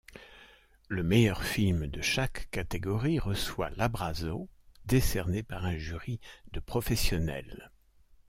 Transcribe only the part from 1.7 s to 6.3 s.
de chaque catégorie reçoit l'Abrazo, décerné par un jury